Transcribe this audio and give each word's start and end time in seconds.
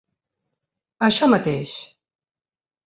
Això 1.09 1.31
mateix! 1.35 1.79